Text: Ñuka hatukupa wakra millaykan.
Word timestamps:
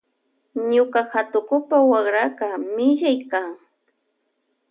Ñuka 0.71 0.99
hatukupa 1.11 1.77
wakra 1.89 2.49
millaykan. 2.75 3.49